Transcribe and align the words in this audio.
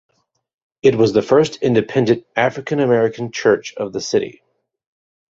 It 0.81 0.95
was 0.95 1.13
the 1.13 1.21
first 1.21 1.57
independent 1.57 2.25
African 2.35 2.79
American 2.79 3.31
church 3.31 3.75
of 3.75 3.93
the 3.93 4.01
city. 4.01 4.41